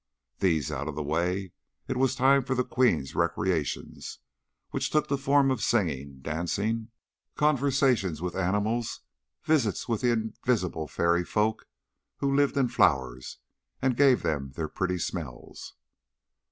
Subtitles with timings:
[0.39, 1.51] These out of the way,
[1.87, 4.17] it was time for the queen's recreations,
[4.71, 6.89] which took the form of singing, dancing,
[7.35, 9.01] conversations with animals,
[9.43, 11.67] visits with the invisible fairy folk
[12.17, 13.37] who lived in flowers
[13.79, 15.75] and gave them their pretty smells.